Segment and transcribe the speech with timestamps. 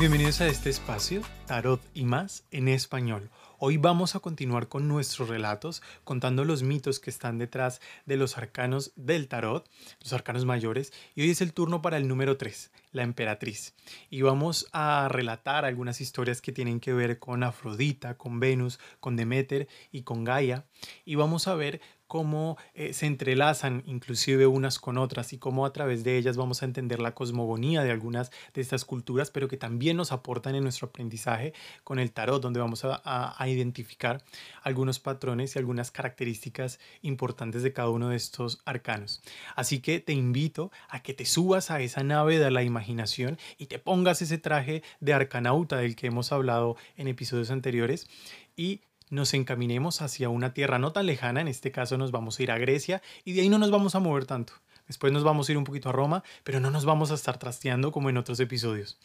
[0.00, 3.28] Bienvenidos a este espacio, Tarot y más en español.
[3.58, 8.38] Hoy vamos a continuar con nuestros relatos contando los mitos que están detrás de los
[8.38, 9.68] arcanos del tarot,
[10.00, 13.74] los arcanos mayores, y hoy es el turno para el número 3, la emperatriz.
[14.08, 19.16] Y vamos a relatar algunas historias que tienen que ver con Afrodita, con Venus, con
[19.16, 20.64] Demeter y con Gaia,
[21.04, 25.72] y vamos a ver cómo eh, se entrelazan inclusive unas con otras y cómo a
[25.72, 29.56] través de ellas vamos a entender la cosmogonía de algunas de estas culturas, pero que
[29.56, 31.52] también nos aportan en nuestro aprendizaje
[31.84, 34.24] con el tarot, donde vamos a, identificar
[34.64, 39.22] algunos patrones y algunas características importantes de cada uno de estos arcanos.
[39.54, 43.66] Así que te invito a que te subas a esa nave de la imaginación y
[43.66, 48.08] te pongas ese traje de arcanauta del que hemos hablado en episodios anteriores
[48.56, 52.42] y nos encaminemos hacia una tierra no tan lejana, en este caso nos vamos a
[52.44, 54.54] ir a Grecia y de ahí no nos vamos a mover tanto.
[54.86, 57.38] Después nos vamos a ir un poquito a Roma, pero no nos vamos a estar
[57.38, 58.98] trasteando como en otros episodios.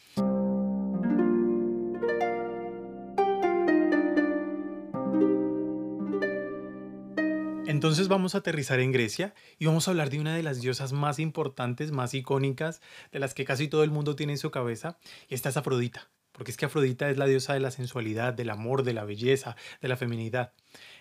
[7.66, 10.92] Entonces vamos a aterrizar en Grecia y vamos a hablar de una de las diosas
[10.92, 12.80] más importantes, más icónicas,
[13.12, 16.08] de las que casi todo el mundo tiene en su cabeza, y esta es Afrodita
[16.36, 19.56] porque es que Afrodita es la diosa de la sensualidad, del amor, de la belleza,
[19.80, 20.52] de la feminidad.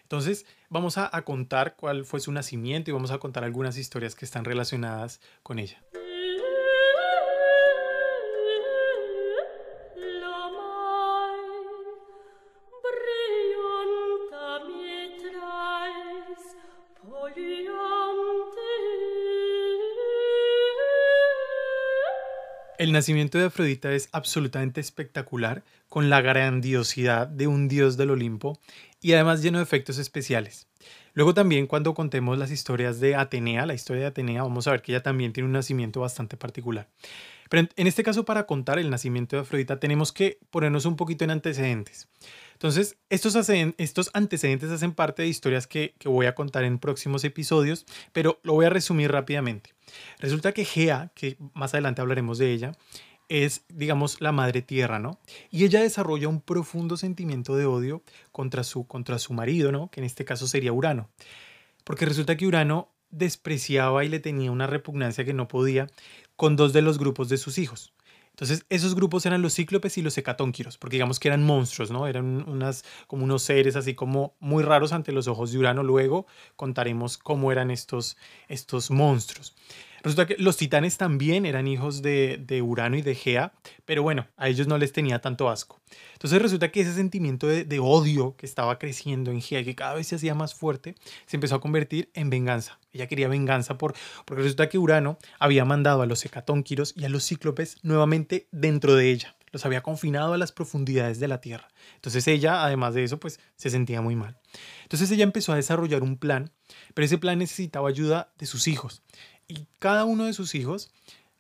[0.04, 4.24] Entonces vamos a, contar cuál fue su nacimiento y vamos a contar algunas historias que
[4.24, 5.84] están relacionadas con ella.
[22.96, 28.60] Nacimiento de Afrodita es absolutamente espectacular, con la grandiosidad de un dios del Olimpo
[29.02, 30.68] y además lleno de efectos especiales.
[31.14, 34.82] Luego también cuando contemos las historias de Atenea, la historia de Atenea, vamos a ver
[34.82, 36.90] que ella también tiene un nacimiento bastante particular.
[37.50, 41.24] Pero en este caso para contar el nacimiento de Afrodita tenemos que ponernos un poquito
[41.24, 42.08] en antecedentes.
[42.54, 43.36] Entonces, estos,
[44.14, 48.54] antecedentes hacen parte de historias que, que voy a contar en próximos episodios, pero lo
[48.54, 49.74] voy a resumir rápidamente.
[50.20, 52.72] Resulta que Gea, que más adelante hablaremos de ella,
[53.28, 55.20] es, digamos, la madre tierra, ¿no?
[55.52, 59.90] Y ella desarrolla un profundo sentimiento de odio contra su, contra su marido, ¿no?
[59.90, 61.10] Que en este caso sería Urano.
[61.84, 65.88] Porque resulta que Urano despreciaba y le tenía una repugnancia que no podía
[66.36, 67.94] con dos de los grupos de sus hijos.
[68.36, 72.06] Entonces, esos grupos eran los cíclopes y los hecatónquiros, porque digamos que eran monstruos, ¿no?
[72.06, 75.84] Eran unas, como unos seres así como muy raros ante los ojos de Urano.
[75.84, 78.18] Luego contaremos cómo eran estos,
[78.50, 79.56] estos monstruos.
[80.06, 83.54] Resulta que los titanes también eran hijos de, Urano y de Gea,
[83.86, 85.82] pero bueno, a ellos no les tenía tanto asco.
[86.14, 90.06] Entonces resulta que ese sentimiento de, odio que estaba creciendo en Gea que cada vez
[90.06, 90.94] se hacía más fuerte,
[91.26, 92.78] se empezó a convertir en venganza.
[92.94, 93.96] Ella quería venganza por,
[94.26, 98.94] porque resulta que Urano había mandado a los hecatónquiros y a los cíclopes nuevamente dentro
[98.94, 99.36] de ella.
[99.52, 101.70] Los había confinado a las profundidades de la Tierra.
[101.96, 104.38] Entonces ella, además de eso, pues se sentía muy mal.
[104.84, 106.52] Entonces ella empezó a desarrollar un plan,
[106.94, 109.02] pero ese plan necesitaba ayuda de sus hijos.
[109.48, 110.92] Y cada uno de sus hijos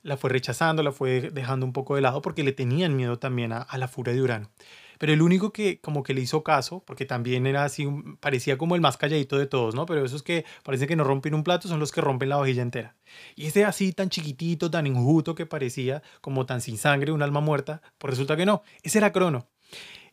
[0.05, 3.51] la fue rechazando, la fue dejando un poco de lado porque le tenían miedo también
[3.51, 4.51] a, la furia de Urano.
[4.99, 7.87] Pero el único que como que le hizo caso, porque también era así,
[8.19, 9.85] parecía como el más calladito de todos, ¿no?
[9.87, 12.61] Pero esos que parece que no rompen un plato son los que rompen la vajilla
[12.61, 12.95] entera.
[13.35, 17.41] Y ese así tan chiquitito, tan injusto que parecía, como tan sin sangre, un alma
[17.41, 19.47] muerta, pues resulta que no, ese era Crono.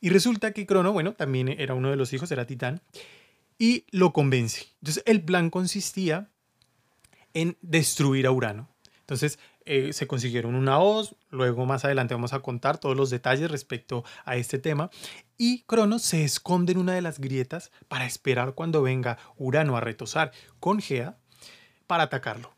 [0.01, 2.81] Y resulta que Crono, bueno, también era uno de los hijos, era Titán,
[3.59, 4.67] y lo convence.
[4.81, 6.32] Entonces el plan consistía
[7.35, 8.69] en destruir a Urano.
[9.01, 13.51] Entonces eh, se consiguieron una hoz, luego más adelante vamos a contar todos los detalles
[13.51, 14.91] respecto a este tema.
[15.39, 19.81] Y Cronos se esconde en una de las grietas para esperar cuando venga Urano a
[19.81, 21.19] retosar con Gea
[21.87, 22.55] para atacarlo.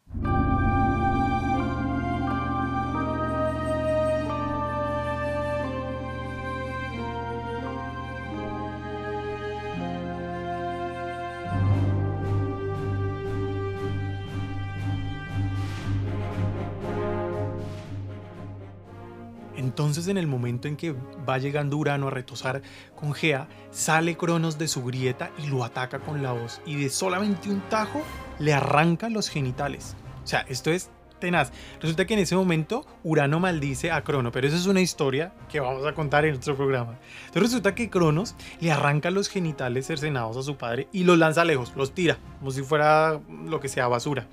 [19.74, 20.94] Entonces en el momento en que
[21.28, 22.62] va llegando Urano a retosar
[22.94, 26.88] con Gea, sale Cronos de su grieta y lo ataca con la voz y de
[26.88, 28.00] solamente un tajo
[28.38, 29.96] le arranca los genitales.
[30.22, 31.50] O sea, esto es tenaz.
[31.80, 35.58] Resulta que en ese momento Urano maldice a Crono, pero eso es una historia que
[35.58, 36.96] vamos a contar en otro programa.
[37.26, 41.44] Entonces resulta que Cronos le arranca los genitales cercenados a su padre y los lanza
[41.44, 44.28] lejos, los tira, como si fuera lo que sea basura.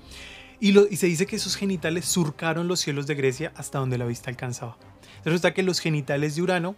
[0.60, 4.04] Y, y se dice que esos genitales surcaron los cielos de Grecia hasta donde la
[4.04, 4.76] vista alcanzaba.
[5.24, 6.76] Resulta que los genitales de Urano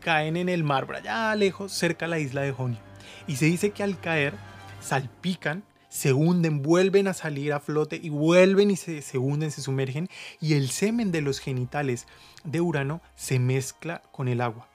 [0.00, 2.78] caen en el mar, allá lejos, cerca de la isla de Jonio.
[3.26, 4.34] Y se dice que al caer
[4.80, 9.60] salpican, se hunden, vuelven a salir a flote y vuelven y se, se hunden, se
[9.60, 10.08] sumergen.
[10.40, 12.06] Y el semen de los genitales
[12.44, 14.69] de Urano se mezcla con el agua.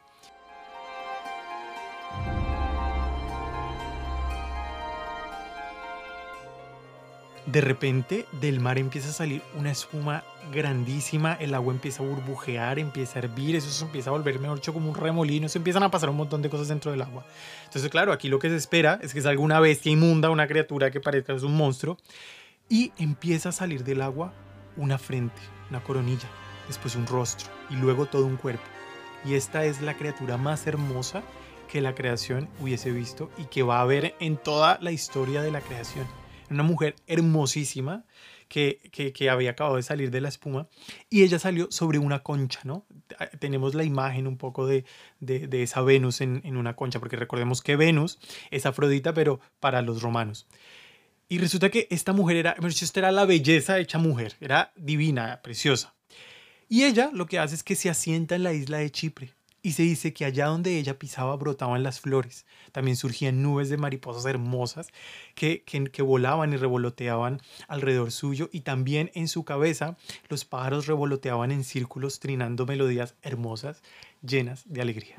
[7.56, 12.80] De repente del mar empieza a salir una espuma grandísima, el agua empieza a burbujear,
[12.80, 15.82] empieza a hervir, eso se empieza a volver, mejor dicho, como un remolino, se empiezan
[15.84, 17.26] a pasar un montón de cosas dentro del agua.
[17.64, 20.92] Entonces, claro, aquí lo que se espera es que salga una bestia inmunda, una criatura
[20.92, 21.98] que parezca es un monstruo,
[22.68, 24.34] y empieza a salir del agua
[24.76, 26.28] una frente, una coronilla,
[26.68, 28.66] después un rostro y luego todo un cuerpo.
[29.24, 31.24] Y esta es la criatura más hermosa
[31.72, 35.52] que la creación hubiese visto y que va a haber en toda la historia de
[35.52, 36.06] la creación.
[36.50, 38.06] Una mujer hermosísima
[38.48, 38.80] que,
[39.14, 40.68] que, había acabado de salir de la espuma
[41.10, 42.86] y ella salió sobre una concha, ¿no?
[43.40, 44.86] Tenemos la imagen un poco de,
[45.20, 48.20] de, esa Venus en, en, una concha, porque recordemos que Venus
[48.52, 50.48] es Afrodita, pero para los romanos.
[51.28, 55.96] Y resulta que esta mujer era, esta era la belleza hecha mujer, era divina, preciosa.
[56.70, 59.34] Y ella lo que hace es que se asienta en la isla de Chipre.
[59.66, 62.46] Y se dice que allá donde ella pisaba brotaban las flores.
[62.72, 64.90] También surgían nubes de mariposas hermosas
[65.34, 68.48] que, que, que, volaban y revoloteaban alrededor suyo.
[68.52, 69.98] Y también en su cabeza
[70.30, 73.82] los pájaros revoloteaban en círculos trinando melodías hermosas
[74.22, 75.16] llenas de alegría.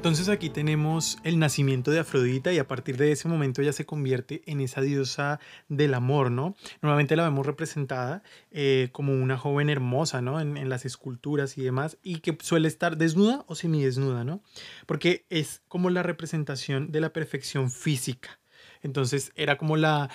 [0.00, 3.84] Entonces aquí tenemos el nacimiento de Afrodita y a partir de ese momento ella se
[3.84, 6.56] convierte en esa diosa del amor, ¿no?
[6.80, 10.40] Normalmente la vemos representada eh, como una joven hermosa, ¿no?
[10.40, 14.42] En, las esculturas y demás, y que suele estar desnuda o semidesnuda, ¿no?
[14.86, 18.40] Porque es como la representación de la perfección física.
[18.80, 20.08] Entonces era como la,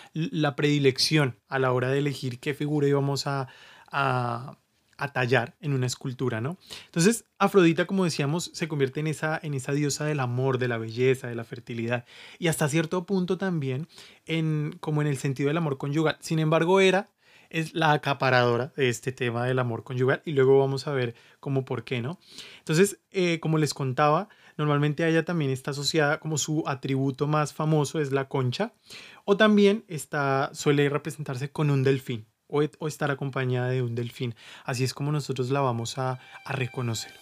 [0.58, 3.48] predilección a la hora de elegir qué figura íbamos a
[4.98, 6.58] a tallar en una escultura, ¿no?
[6.86, 10.78] Entonces, Afrodita, como decíamos, se convierte en esa, en esa diosa del amor, de la
[10.78, 12.06] belleza, de la fertilidad
[12.40, 13.88] y hasta cierto punto también
[14.26, 16.18] en, como en el sentido del amor conyugal.
[16.22, 17.10] Sin embargo, era
[17.50, 21.66] es la acaparadora de este tema del amor conyugal y luego vamos a ver cómo
[21.66, 22.20] por qué, ¿no?
[22.60, 27.54] Entonces, eh, como les contaba, normalmente a ella también está asociada como su atributo más
[27.54, 28.74] famoso es la concha
[29.26, 34.36] o también está, suele representarse con un delfín o, estar acompañada de un delfín.
[34.64, 37.14] Así es como nosotros la vamos a, a reconocer.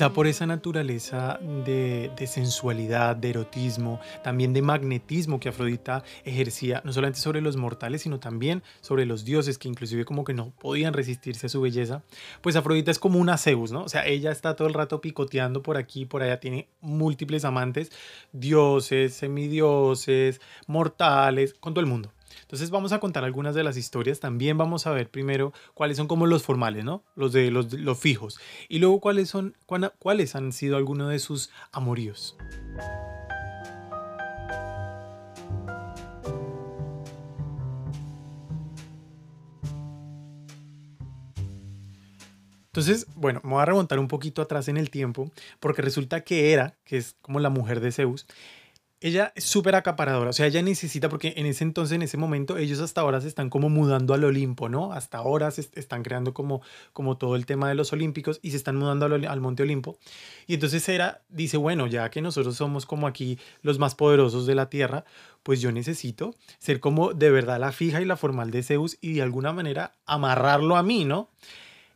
[0.00, 6.94] Quizá por esa naturaleza de, sensualidad, de erotismo, también de magnetismo que Afrodita ejercía, no
[6.94, 10.94] solamente sobre los mortales, sino también sobre los dioses, que inclusive como que no podían
[10.94, 12.02] resistirse a su belleza,
[12.40, 13.82] pues Afrodita es como una Zeus, ¿no?
[13.82, 17.92] O sea, ella está todo el rato picoteando por aquí, por allá, tiene múltiples amantes,
[18.32, 22.10] dioses, semidioses, mortales, con todo el mundo.
[22.50, 24.18] Entonces vamos a contar algunas de las historias.
[24.18, 27.04] También vamos a ver primero cuáles son como los formales, ¿no?
[27.14, 28.40] Los de los, los fijos.
[28.68, 29.56] Y luego cuáles son,
[30.00, 32.36] cuáles han sido algunos de sus amoríos.
[42.66, 45.30] Entonces, bueno, me voy a remontar un poquito atrás en el tiempo,
[45.60, 48.26] porque resulta que era, que es como la mujer de Zeus,
[49.00, 52.58] ella es súper acaparadora, o sea, ella necesita, porque en ese entonces, en ese momento,
[52.58, 54.92] ellos hasta ahora se están como mudando al Olimpo, ¿no?
[54.92, 56.60] Hasta ahora se están creando como,
[56.92, 59.98] como todo el tema de los Olímpicos y se están mudando al, al Monte Olimpo.
[60.46, 64.54] Y entonces era, dice, bueno, ya que nosotros somos como aquí los más poderosos de
[64.54, 65.04] la Tierra,
[65.42, 69.14] pues yo necesito ser como de verdad la fija y la formal de Zeus y
[69.14, 71.30] de alguna manera amarrarlo a mí, ¿no?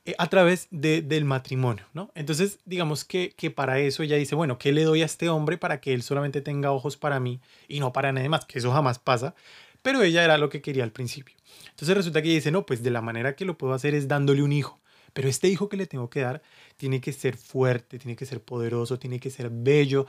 [0.06, 2.11] Eh, a través de, del matrimonio, ¿no?
[2.14, 5.56] Entonces, digamos que, que, para eso ella dice, bueno, ¿qué le doy a este hombre
[5.56, 8.44] para que él solamente tenga ojos para mí y no para nadie más?
[8.44, 9.34] Que eso jamás pasa,
[9.80, 11.34] pero ella era lo que quería al principio.
[11.70, 14.06] Entonces resulta que ella dice, no, pues de la manera que lo puedo hacer es
[14.06, 14.78] dándole un hijo.
[15.14, 16.42] Pero este hijo que le tengo que dar
[16.76, 20.06] tiene que ser fuerte, tiene que ser poderoso, tiene que ser bello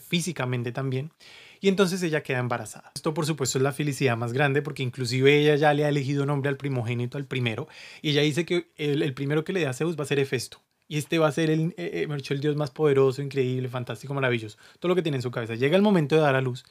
[0.00, 1.12] físicamente también.
[1.60, 2.92] Y entonces ella queda embarazada.
[2.94, 6.26] Esto por supuesto es la felicidad más grande porque inclusive ella ya le ha elegido
[6.26, 7.68] nombre al primogénito, al primero.
[8.02, 10.62] Y ella dice que el, primero que le da a Zeus va a ser Hefesto.
[10.86, 14.56] Y este va a ser el, eh, eh, el dios más poderoso, increíble, fantástico, maravilloso.
[14.78, 15.54] Todo lo que tiene en su cabeza.
[15.54, 16.64] Llega el momento de dar a luz.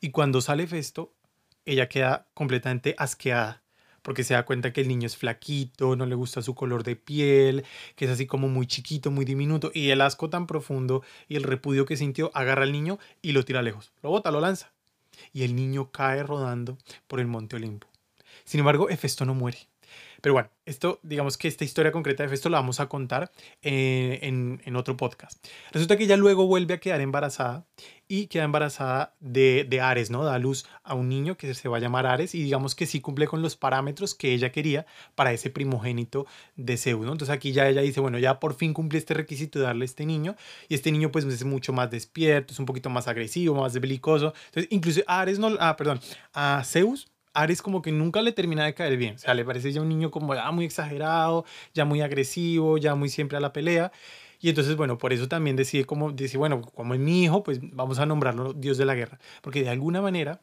[0.00, 1.14] Y cuando sale Hefesto,
[1.64, 3.63] ella queda completamente asqueada
[4.04, 6.94] porque se da cuenta que el niño es flaquito, no le gusta su color de
[6.94, 7.64] piel,
[7.96, 11.42] que es así como muy chiquito, muy diminuto, y el asco tan profundo y el
[11.42, 14.72] repudio que sintió agarra al niño y lo tira lejos, lo bota, lo lanza,
[15.32, 16.76] y el niño cae rodando
[17.08, 17.88] por el monte Olimpo.
[18.44, 19.58] Sin embargo, Hefesto no muere.
[20.24, 24.20] Pero bueno, esto, digamos que esta historia concreta de Festo la vamos a contar eh,
[24.22, 25.46] en, otro podcast.
[25.70, 27.66] Resulta que ella luego vuelve a quedar embarazada
[28.08, 30.24] y queda embarazada de, Ares, ¿no?
[30.24, 33.02] Da luz a un niño que se va a llamar Ares y digamos que sí
[33.02, 36.26] cumple con los parámetros que ella quería para ese primogénito
[36.56, 37.12] de Zeus, ¿no?
[37.12, 39.84] Entonces aquí ya ella dice, bueno, ya por fin cumplí este requisito de darle a
[39.84, 40.36] este niño
[40.70, 44.32] y este niño pues es mucho más despierto, es un poquito más agresivo, más belicoso.
[44.46, 46.00] Entonces, incluso Ares no, ah, perdón,
[46.32, 49.16] a Zeus Ares como que nunca le termina de caer bien.
[49.16, 52.94] O sea, le parece ya un niño como ya muy exagerado, ya muy agresivo, ya
[52.94, 53.92] muy siempre a la pelea.
[54.40, 57.60] Y entonces, bueno, por eso también decide como, dice, bueno, como es mi hijo, pues
[57.62, 59.18] vamos a nombrarlo Dios de la guerra.
[59.42, 60.42] Porque de alguna manera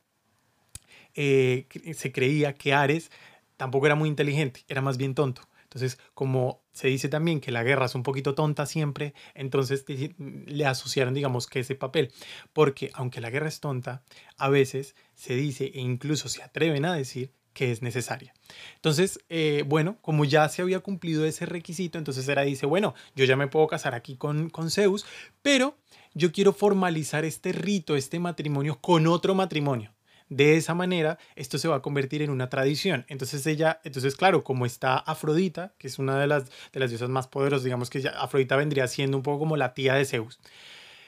[1.15, 3.11] eh, se creía que Ares
[3.57, 5.43] tampoco era muy inteligente, era más bien tonto.
[5.71, 9.85] Entonces, como se dice también que la guerra es un poquito tonta siempre, entonces
[10.17, 12.11] le asociaron, digamos, que ese papel.
[12.51, 14.03] Porque aunque la guerra es tonta,
[14.35, 18.33] a veces se dice e incluso se atreven a decir que es necesaria.
[18.75, 23.23] Entonces, eh, bueno, como ya se había cumplido ese requisito, entonces era dice, bueno, yo
[23.23, 25.05] ya me puedo casar aquí con, con Zeus,
[25.41, 25.77] pero
[26.13, 29.93] yo quiero formalizar este rito, este matrimonio con otro matrimonio.
[30.31, 33.03] De esa manera, esto se va a convertir en una tradición.
[33.09, 37.09] Entonces ella, entonces claro, como está Afrodita, que es una de las, de las diosas
[37.09, 40.39] más poderosas, digamos que Afrodita vendría siendo un poco como la tía de Zeus.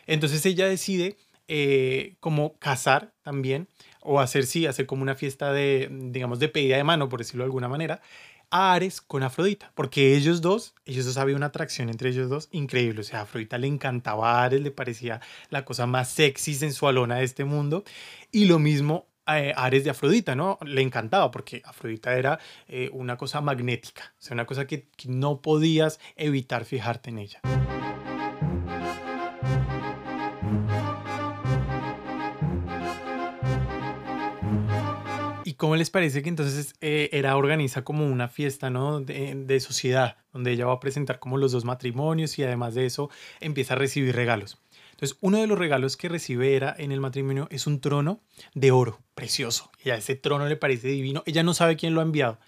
[0.07, 1.15] Entonces ella decide
[1.47, 3.69] eh, como casar también,
[4.01, 7.43] o hacer, sí, hacer como una fiesta de, digamos, de pedida de mano, por decirlo
[7.43, 8.01] de alguna manera,
[8.51, 12.49] a Ares con Afrodita, porque ellos dos, ellos dos había una atracción entre ellos dos
[12.51, 17.19] increíble, o sea, Afrodita le encantaba a Ares, le parecía la cosa más sexy, sensualona
[17.19, 17.85] de este mundo,
[18.33, 20.57] y lo mismo eh, Ares de Afrodita, ¿no?
[20.65, 25.41] Le encantaba porque Afrodita era eh, una cosa magnética, o sea, una cosa que, no
[25.41, 27.41] podías evitar fijarte en ella.
[35.45, 39.01] ¿Y cómo les parece que entonces eh, era organiza como una fiesta, ¿no?
[39.01, 43.09] De, sociedad, donde ella va a presentar como los dos matrimonios y además de eso
[43.39, 44.62] empieza a recibir regalos.
[45.03, 48.21] Entonces, uno de los regalos que recibe era en el matrimonio es un trono
[48.53, 49.69] de oro, precioso.
[49.83, 51.23] Y a ese trono le parece divino.
[51.25, 52.39] Ella no sabe quién lo ha enviado,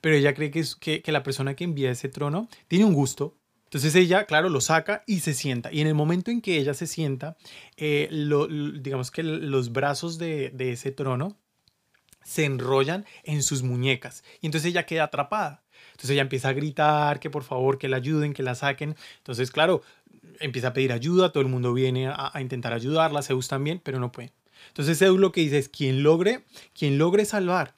[0.00, 3.36] pero ella cree que, es, que, la persona que envía ese trono tiene un gusto,
[3.64, 5.72] entonces ella, claro, lo saca y se sienta.
[5.72, 7.36] Y en el momento en que ella se sienta,
[7.76, 8.08] eh,
[8.80, 11.36] digamos que los brazos de, de, ese trono
[12.22, 14.22] se enrollan en sus muñecas.
[14.40, 15.64] Y entonces ella queda atrapada.
[15.90, 18.94] Entonces ella empieza a gritar que por favor, que la ayuden, que la saquen.
[19.18, 19.82] Entonces, claro,
[20.40, 24.12] empieza a pedir ayuda, todo el mundo viene a, intentar ayudarla, Zeus también, pero no
[24.12, 24.32] puede.
[24.68, 27.74] Entonces Zeus lo que dice es, quien logre, quien logre salvar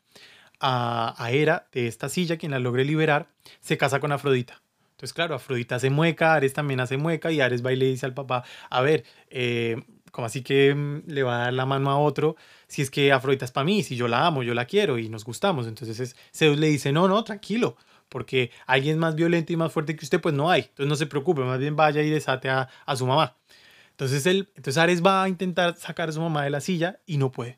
[0.61, 3.29] a, a Hera de esta silla, quien la logre liberar,
[3.61, 4.63] se casa con Afrodita.
[4.93, 8.07] Entonces, claro, Afrodita hace mueca, Ares también hace mueca y Ares va y le dice
[8.07, 11.91] al papá, a ver, eh, como así que mm, le va a dar la mano
[11.91, 12.37] a otro
[12.67, 15.11] si es que Afrodita es para mí, si yo la amo, yo la quiero y
[15.11, 15.67] nos gustamos.
[15.67, 17.77] Entonces Zeus le dice, no, no, tranquilo,
[18.09, 20.63] porque alguien más violento y más fuerte que usted, pues no hay.
[20.63, 23.37] Entonces no se preocupe, más bien vaya y desate a, su mamá.
[23.91, 27.17] Entonces, él, entonces Ares va a intentar sacar a su mamá de la silla y
[27.17, 27.57] no puede.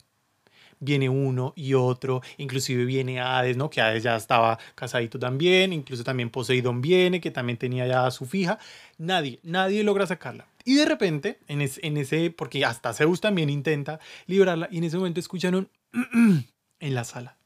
[0.80, 3.68] Viene uno y otro, inclusive viene Hades, ¿no?
[3.68, 8.12] Que Hades ya estaba casadito también, incluso también Poseidón viene, que también tenía ya a
[8.12, 8.60] su fija.
[8.96, 10.46] Nadie, nadie logra sacarla.
[10.64, 14.98] Y de repente, en, en ese, porque hasta Zeus también intenta liberarla, y en ese
[14.98, 15.68] momento escuchan un
[16.80, 17.37] en la sala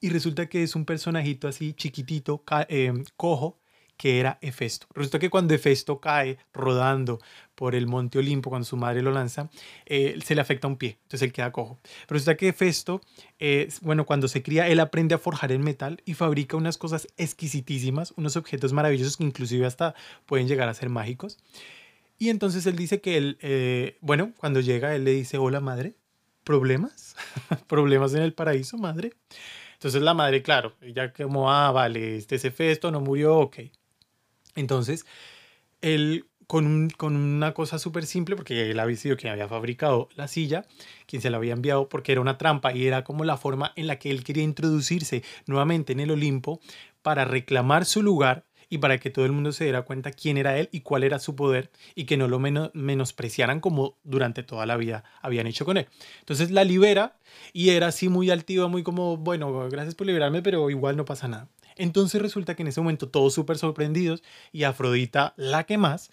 [0.00, 3.60] y resulta que es un personajito así chiquitito, em, cojo,
[4.00, 4.86] que era Hefesto.
[4.94, 7.18] Resulta que cuando Hefesto cae rodando
[7.54, 9.50] por el monte Olimpo, cuando su madre lo lanza,
[9.84, 11.78] eh, se le afecta un pie, entonces él queda cojo.
[12.08, 13.02] Resulta que Hefesto,
[13.38, 17.08] eh, bueno, cuando se cría, él aprende a forjar el metal y fabrica unas cosas
[17.18, 21.36] exquisitísimas, unos objetos maravillosos que inclusive hasta pueden llegar a ser mágicos.
[22.18, 25.94] Y entonces él dice que él, eh, bueno, cuando llega, él le dice, hola madre,
[26.42, 27.16] ¿problemas?
[27.66, 29.12] ¿Problemas en el paraíso, madre?
[29.80, 33.60] Entonces la madre, claro, ella como, ah, vale, este es Hefesto, no murió, ok.
[34.54, 35.06] Entonces,
[35.80, 40.28] él con, con una cosa súper simple, porque él había sido quien había fabricado la
[40.28, 40.66] silla,
[41.06, 43.86] quien se la había enviado porque era una trampa y era como la forma en
[43.86, 46.60] la que él quería introducirse nuevamente en el Olimpo
[47.00, 50.56] para reclamar su lugar y para que todo el mundo se diera cuenta quién era
[50.56, 54.76] él y cuál era su poder y que no lo menospreciaran como durante toda la
[54.76, 55.88] vida habían hecho con él.
[56.20, 57.18] Entonces la libera
[57.52, 61.26] y era así muy altiva, muy como, bueno, gracias por liberarme, pero igual no pasa
[61.26, 61.48] nada.
[61.76, 64.22] Entonces resulta que en ese momento todos súper sorprendidos
[64.52, 66.10] y Afrodita la que más,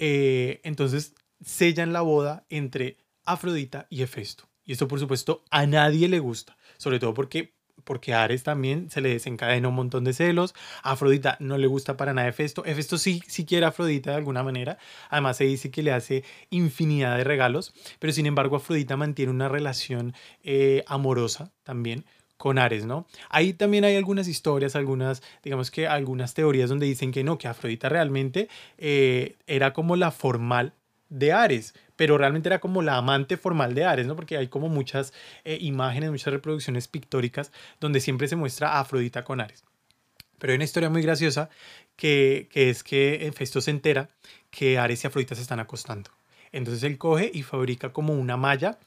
[0.00, 1.14] eh, entonces
[1.44, 4.48] sellan la boda entre Afrodita y Hefesto.
[4.64, 7.55] Y esto por supuesto a nadie le gusta, sobre todo porque
[7.86, 10.54] porque a Ares también se le desencadena un montón de celos.
[10.82, 12.64] A Afrodita no le gusta para nada Hefesto.
[12.66, 14.76] Hefesto sí, quiere a Afrodita de alguna manera.
[15.08, 19.48] Además se dice que le hace infinidad de regalos, pero sin embargo Afrodita mantiene una
[19.48, 22.04] relación eh, amorosa también
[22.36, 23.06] con Ares, ¿no?
[23.30, 27.48] Ahí también hay algunas historias, algunas, digamos que algunas teorías donde dicen que no, que
[27.48, 30.74] Afrodita realmente eh, era como la formal
[31.08, 34.16] de Ares, pero realmente era como la amante formal de Ares, ¿no?
[34.16, 35.12] Porque hay como muchas
[35.44, 39.64] eh, imágenes, muchas reproducciones pictóricas donde siempre se muestra a Afrodita con Ares.
[40.38, 41.48] Pero hay una historia muy graciosa
[41.96, 44.10] que, es que Festo se entera
[44.50, 46.10] que Ares y Afrodita se están acostando.
[46.52, 48.78] Entonces él coge y fabrica como una malla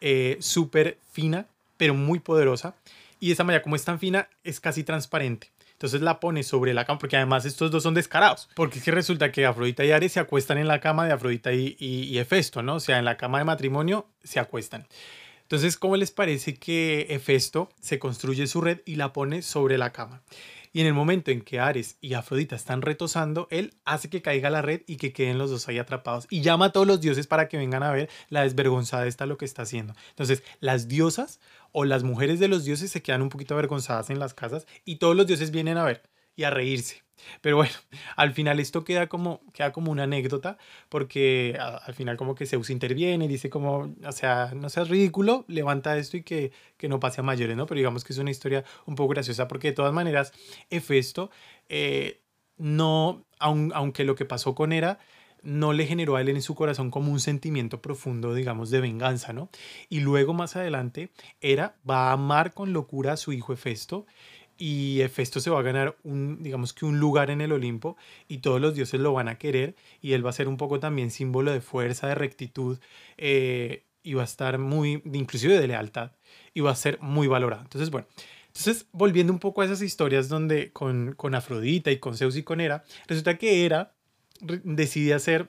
[0.00, 1.46] eh, súper fina,
[1.76, 2.74] pero muy poderosa.
[3.18, 5.50] Y esa malla, como es tan fina, es casi transparente.
[5.80, 8.50] Entonces la pone sobre la cama, porque además estos dos son descarados.
[8.54, 11.54] Porque es que resulta que Afrodita y Ares se acuestan en la cama de Afrodita
[11.54, 12.74] y, y, Hefesto, ¿no?
[12.74, 14.86] O sea, en la cama de matrimonio se acuestan.
[15.40, 19.90] Entonces, ¿cómo les parece que Hefesto se construye su red y la pone sobre la
[19.90, 20.20] cama?
[20.72, 24.50] Y en el momento en que Ares y Afrodita están retosando, él hace que caiga
[24.50, 26.26] la red y que queden los dos ahí atrapados.
[26.30, 29.36] Y llama a todos los dioses para que vengan a ver la desvergonzada esta lo
[29.36, 29.94] que está haciendo.
[30.10, 31.40] Entonces, las diosas
[31.72, 34.96] o las mujeres de los dioses se quedan un poquito avergonzadas en las casas y
[34.96, 36.02] todos los dioses vienen a ver
[36.36, 37.02] y a reírse.
[37.40, 37.72] Pero bueno,
[38.16, 40.58] al final esto queda como, queda como una anécdota,
[40.88, 45.44] porque al final como que Zeus interviene y dice como, o sea, no seas ridículo,
[45.48, 47.66] levanta esto y que, que no pase a mayores, ¿no?
[47.66, 50.32] Pero digamos que es una historia un poco graciosa, porque de todas maneras,
[50.70, 51.30] Hefesto,
[51.68, 52.20] eh,
[52.58, 54.98] no, aunque lo que pasó con Hera,
[55.42, 59.32] no le generó a él en su corazón como un sentimiento profundo, digamos, de venganza,
[59.32, 59.48] ¿no?
[59.88, 61.10] Y luego más adelante,
[61.40, 64.06] Hera va a amar con locura a su hijo Hefesto
[64.60, 67.96] y Hefesto se va a ganar un, digamos que un lugar en el Olimpo
[68.28, 70.78] y todos los dioses lo van a querer y él va a ser un poco
[70.78, 72.78] también símbolo de fuerza, de rectitud
[73.16, 76.12] eh, y va a estar muy, inclusive de lealtad
[76.52, 77.62] y va a ser muy valorado.
[77.62, 78.06] Entonces, bueno,
[78.48, 82.42] entonces volviendo un poco a esas historias donde con, con Afrodita y con Zeus y
[82.42, 83.94] con Hera, resulta que Hera
[84.42, 85.48] decide hacer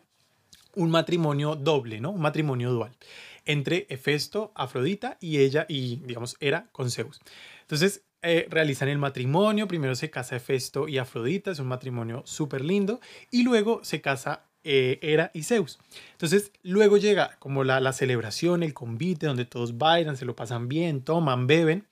[0.73, 2.11] un matrimonio doble, ¿no?
[2.11, 2.95] Un matrimonio dual
[3.43, 7.19] entre Hefesto, Afrodita y ella y digamos Hera con Zeus.
[7.61, 9.67] Entonces, eh, realizan el matrimonio.
[9.67, 12.99] Primero se casa Hefesto y Afrodita, es un matrimonio súper lindo.
[13.31, 15.79] Y luego se casa eh, Hera y Zeus.
[16.13, 20.67] Entonces, luego llega como la, la celebración, el convite, donde todos bailan, se lo pasan
[20.67, 21.87] bien, toman, beben.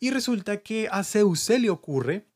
[0.00, 2.26] Y resulta que a Zeus se le ocurre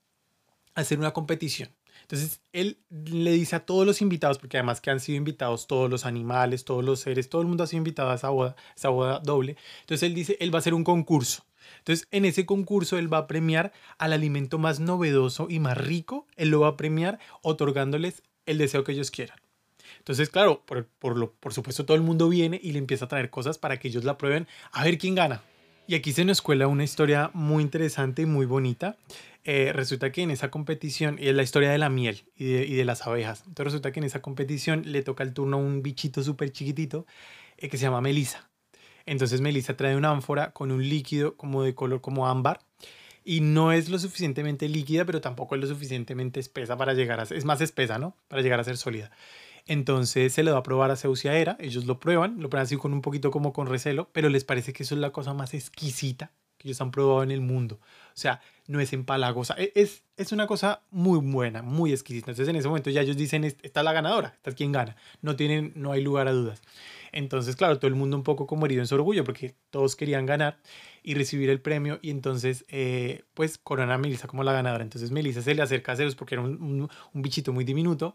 [0.75, 1.76] hacer una competición.
[2.07, 5.91] Entonces él le dice a todos los invitados, porque además que han sido invitados todos
[5.91, 8.91] los animales, todos los seres, todo el mundo ha sido invitado a esa boda, esa
[8.91, 9.57] boda doble.
[9.81, 11.45] Entonces él dice, él va a hacer un concurso.
[11.79, 16.29] Entonces, en ese concurso él va a premiar al alimento más novedoso y más rico,
[16.37, 19.41] él lo va a premiar otorgándoles el deseo que ellos quieran.
[19.99, 23.09] Entonces, claro, por, por, lo, por supuesto todo el mundo viene y le empieza a
[23.09, 25.43] traer cosas para que ellos la prueben, a ver quién gana.
[25.89, 28.97] Y aquí se nos cuela una historia muy interesante y muy bonita.
[29.45, 32.85] Eh, resulta que en esa competición, y es la historia de la miel y de,
[32.85, 36.25] las abejas, entonces resulta que en esa competición le toca el turno a un bichito
[36.25, 37.07] súper chiquitito
[37.57, 38.51] eh, que se llama Melisa.
[39.05, 42.59] Entonces Melissa trae una ánfora con un líquido como de color como ámbar
[43.25, 47.27] y no es lo suficientemente líquida, pero tampoco es lo suficientemente espesa para llegar a
[47.27, 48.17] ser, es más espesa, ¿no?
[48.27, 49.13] Para llegar a ser sólida.
[49.67, 52.49] Entonces se le va a probar a Zeus y a Hera, ellos lo prueban, lo
[52.49, 55.11] prueban así con un poquito como con recelo, pero les parece que eso es la
[55.11, 57.81] cosa más exquisita que ellos han probado en el mundo.
[58.09, 62.31] O sea, no es empalagosa, e, es, es una cosa muy buena, muy exquisita.
[62.31, 64.97] Entonces en ese momento ya ellos dicen, esta es la ganadora, esta es quien gana.
[65.21, 66.63] No, tienen, no hay lugar a dudas.
[67.13, 70.27] Entonces, claro, todo el mundo un poco como herido en su orgullo porque todos querían
[70.27, 70.59] ganar
[71.03, 74.83] y recibir el premio y entonces, eh, pues, corona a Melissa como la ganadora.
[74.83, 78.15] Entonces Melissa se le acerca a Zeus porque era un, un, bichito muy diminuto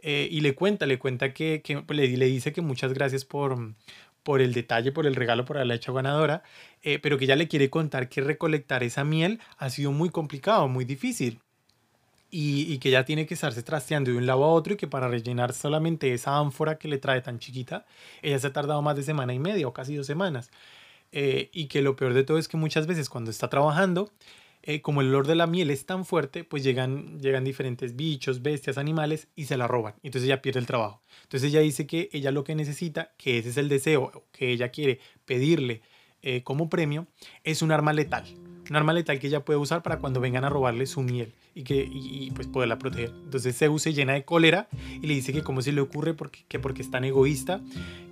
[0.00, 3.24] eh, y le cuenta, le cuenta que, que pues, le, le, dice que muchas gracias
[3.24, 3.74] por,
[4.22, 6.42] por el detalle, por el regalo, por haberla hecho ganadora,
[6.82, 10.68] eh, pero que ella le quiere contar que recolectar esa miel ha sido muy complicado,
[10.68, 11.40] muy difícil
[12.30, 15.08] y, que ya tiene que estarse trasteando de un lado a otro y que para
[15.08, 17.86] rellenar solamente esa ánfora que le trae tan chiquita,
[18.22, 20.50] ella se ha tardado más de semana y media o casi dos semanas.
[21.10, 24.10] Eh, y que lo peor de todo es que muchas veces cuando está trabajando,
[24.62, 28.42] eh, como el olor de la miel es tan fuerte, pues llegan, llegan diferentes bichos,
[28.42, 29.94] bestias, animales y se la roban.
[30.02, 31.02] Entonces ella pierde el trabajo.
[31.22, 34.70] Entonces ella dice que ella lo que necesita, que ese es el deseo que ella
[34.70, 35.82] quiere pedirle
[36.22, 37.06] eh, como premio,
[37.44, 38.24] es un arma letal
[38.70, 41.62] un arma letal que ella puede usar para cuando vengan a robarle su miel y
[41.62, 43.12] que y, pues poderla proteger.
[43.24, 44.68] Entonces Zeus se llena de cólera
[45.00, 47.60] y le dice que cómo se le ocurre porque, que porque es tan egoísta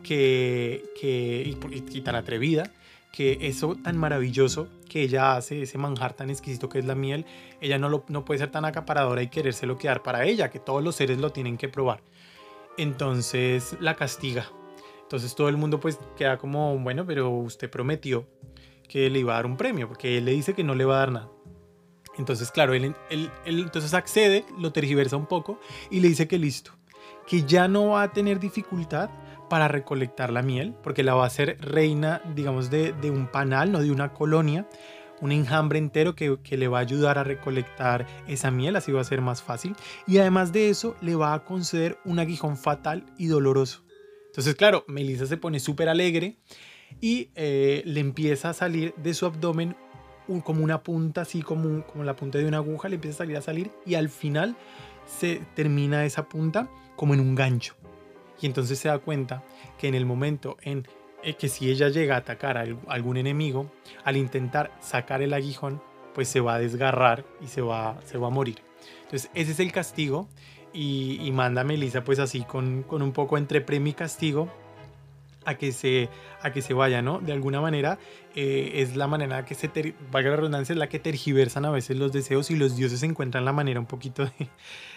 [0.02, 2.72] que, que, y, y tan atrevida
[3.16, 7.24] que eso tan maravilloso que ella hace, ese manjar tan exquisito que es la miel,
[7.62, 10.84] ella no, lo, no puede ser tan acaparadora y querérselo quedar para ella, que todos
[10.84, 12.02] los seres lo tienen que probar.
[12.76, 14.50] Entonces la castiga.
[15.00, 18.26] Entonces todo el mundo pues queda como, bueno, pero usted prometió
[18.86, 20.96] que le iba a dar un premio, porque él le dice que no le va
[20.96, 21.30] a dar nada.
[22.18, 25.58] Entonces, claro, él, él, entonces accede, lo tergiversa un poco
[25.90, 26.72] y le dice que listo,
[27.26, 29.08] que ya no va a tener dificultad
[29.48, 33.80] para recolectar la miel, porque la va a hacer reina, digamos, de, un panal, no
[33.80, 34.66] de una colonia,
[35.20, 39.04] un enjambre entero que, le va a ayudar a recolectar esa miel, así va a
[39.04, 39.74] ser más fácil.
[40.06, 43.82] Y además de eso, le va a conceder un aguijón fatal y doloroso.
[44.26, 46.36] Entonces, claro, Melissa se pone súper alegre
[47.00, 49.76] y eh, le empieza a salir de su abdomen
[50.44, 53.36] como una punta, así como, como la punta de una aguja, le empieza a salir
[53.36, 54.56] a salir y al final
[55.06, 57.76] se termina esa punta como en un gancho.
[58.40, 59.42] Y entonces se da cuenta
[59.78, 60.86] que en el momento en
[61.22, 63.70] eh, que si ella llega a atacar a algún enemigo,
[64.04, 65.82] al intentar sacar el aguijón,
[66.14, 68.62] pues se va a desgarrar y se va, se va a morir.
[69.02, 70.28] Entonces ese es el castigo
[70.72, 74.50] y, manda a Melissa pues así con, con un poco entre premio y castigo
[75.46, 76.08] a que se,
[76.42, 77.20] a que se vaya, ¿no?
[77.20, 77.98] De alguna manera
[78.34, 79.70] eh, es la manera que se,
[80.10, 83.44] valga la redundancia, es la que tergiversan a veces los deseos y los dioses encuentran
[83.44, 84.48] la manera un poquito de,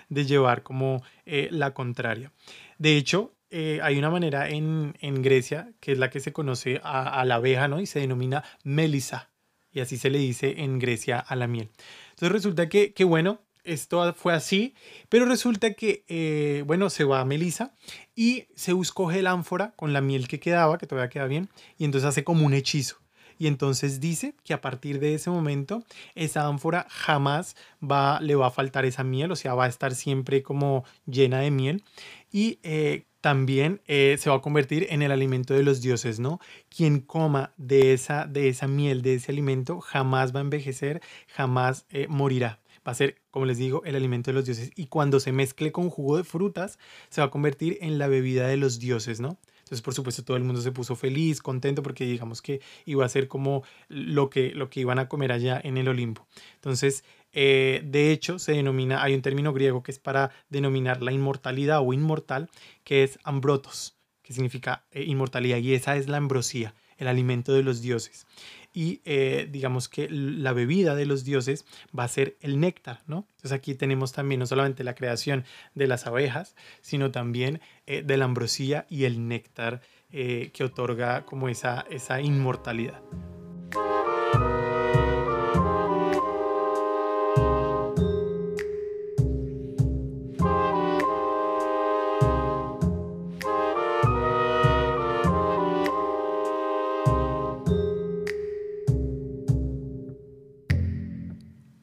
[0.10, 2.32] llevar como eh, la contraria.
[2.78, 6.80] De hecho, eh, hay una manera en, en, Grecia que es la que se conoce
[6.84, 7.80] a, la abeja, ¿no?
[7.80, 9.30] Y se denomina melisa.
[9.72, 11.70] Y así se le dice en Grecia a la miel.
[12.12, 14.74] Entonces resulta que, que bueno, esto fue así,
[15.10, 17.74] pero resulta que, eh, bueno, se va a Melissa
[18.16, 21.86] y se escoge el ánfora con la miel que quedaba, que todavía queda bien, y
[21.86, 22.98] entonces hace como un hechizo.
[23.40, 28.48] Y entonces dice que a partir de ese momento esa ánfora jamás va, le va
[28.48, 31.84] a faltar esa miel, o sea, va a estar siempre como llena de miel.
[32.32, 36.40] Y eh, también eh, se va a convertir en el alimento de los dioses, ¿no?
[36.70, 41.86] Quien coma de esa, de esa miel, de ese alimento, jamás va a envejecer, jamás
[42.08, 44.72] morirá va a ser, como les digo, el alimento de los dioses.
[44.76, 48.48] Y cuando se mezcle con jugo de frutas, se va a convertir en la bebida
[48.48, 49.38] de los dioses, ¿no?
[49.70, 53.10] Entonces, por supuesto, todo el mundo se puso feliz, contento, porque digamos que iba a
[53.10, 56.26] ser como lo que, lo que iban a comer allá en el Olimpo.
[56.56, 57.04] Entonces,
[57.34, 61.82] eh, de hecho, se denomina, hay un término griego que es para denominar la inmortalidad
[61.82, 62.50] o inmortal,
[62.84, 67.62] que es ambrotos, que significa eh, inmortalidad, y esa es la ambrosía, el alimento de
[67.62, 68.26] los dioses
[68.74, 71.66] y eh, digamos que la bebida de los dioses
[71.98, 73.28] va a ser el néctar, ¿no?
[73.32, 78.18] Entonces aquí tenemos también no solamente la creación de las abejas, sino también eh, de
[78.18, 83.02] la ambrosía y el néctar eh, que otorga como esa, esa inmortalidad.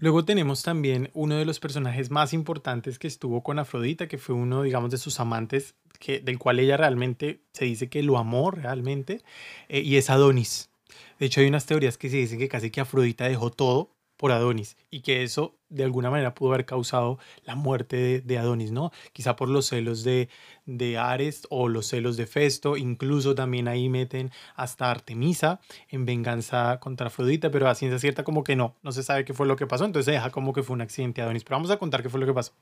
[0.06, 4.36] Luego tenemos también uno de los personajes más importantes que estuvo con Afrodita, que fue
[4.36, 8.52] uno, digamos, de sus amantes, que, del cual ella realmente se dice que lo amó
[8.52, 9.22] realmente,
[9.68, 10.70] eh, y es Adonis.
[11.18, 14.32] De hecho, hay unas teorías que se dicen que casi que Afrodita dejó todo por
[14.32, 18.92] Adonis y que eso de alguna manera pudo haber causado la muerte de, Adonis, ¿no?
[19.12, 20.28] Quizá por los celos de,
[20.64, 26.78] de, Ares o los celos de Festo, incluso también ahí meten hasta Artemisa en venganza
[26.80, 29.56] contra Afrodita, pero a ciencia cierta como que no, no se sabe qué fue lo
[29.56, 31.78] que pasó, entonces se deja como que fue un accidente de Adonis, pero vamos a
[31.78, 32.52] contar qué fue lo que pasó.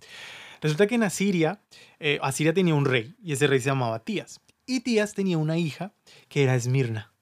[0.61, 1.61] Resulta que en Asiria,
[2.01, 5.59] eh, Asiria tenía un rey y ese rey se llamaba Tías y Tías tenía una
[5.59, 5.93] hija
[6.29, 7.14] que era Esmirna.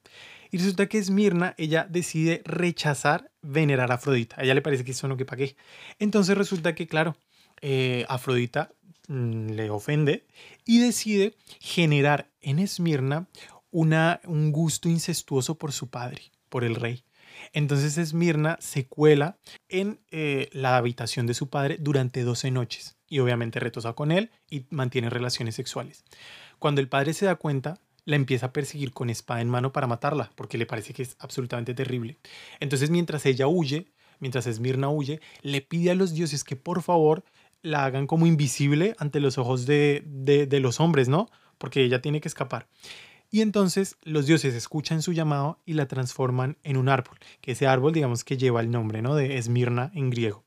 [0.52, 4.36] Y resulta que Esmirna, ella decide rechazar venerar a Afrodita.
[4.38, 5.56] A ella le parece que eso no que para qué.
[5.98, 7.16] Entonces resulta que, claro,
[7.62, 8.70] eh, Afrodita
[9.08, 10.26] mm, le ofende
[10.66, 13.28] y decide generar en Esmirna
[13.70, 17.02] un gusto incestuoso por su padre, por el rey.
[17.54, 19.38] Entonces Esmirna se cuela
[19.70, 24.30] en eh, la habitación de su padre durante 12 noches y obviamente retosa con él
[24.50, 26.04] y mantiene relaciones sexuales.
[26.58, 29.86] Cuando el padre se da cuenta, la empieza a perseguir con espada en mano para
[29.86, 32.18] matarla, porque le parece que es absolutamente terrible.
[32.60, 37.24] Entonces, mientras ella huye, mientras Esmirna huye, le pide a los dioses que por favor
[37.62, 41.28] la hagan como invisible ante los ojos de, de, los hombres, ¿no?
[41.58, 42.68] Porque ella tiene que escapar.
[43.30, 47.66] Y entonces los dioses escuchan su llamado y la transforman en un árbol, que ese
[47.66, 49.14] árbol digamos que lleva el nombre ¿no?
[49.14, 50.44] de Esmirna en griego.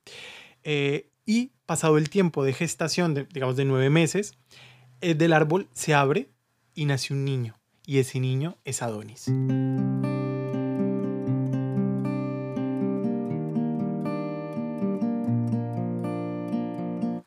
[0.64, 4.38] Eh, y pasado el tiempo de gestación, digamos de nueve meses,
[5.02, 6.30] el del árbol se abre
[6.76, 9.32] y nace un niño, y ese niño es Adonis.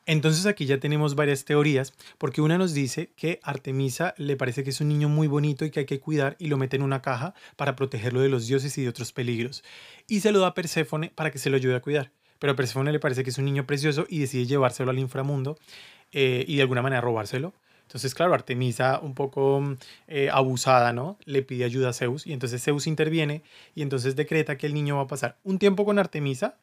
[0.08, 4.70] Entonces aquí ya tenemos varias teorías, porque una nos dice que Artemisa le parece que
[4.70, 7.02] es un niño muy bonito y que hay que cuidar y lo mete en una
[7.02, 9.62] caja para protegerlo de los dioses y de otros peligros.
[10.06, 12.10] Y se lo da a Perséfone para que se lo ayude a cuidar.
[12.38, 15.58] Pero a Perséfone le parece que es un niño precioso y decide llevárselo al inframundo
[16.12, 17.52] eh, y de alguna manera robárselo
[17.88, 19.62] Entonces, claro, Artemisa, un poco
[20.08, 21.16] eh, abusada, ¿no?
[21.24, 23.40] Le pide ayuda a Zeus y entonces Zeus interviene
[23.74, 26.58] y entonces decreta que el niño va a pasar un tiempo con Artemisa,